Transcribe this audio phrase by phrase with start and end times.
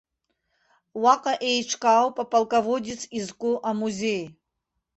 [1.01, 4.23] Уаҟа еиҿкаауп аполководец изку амузеи.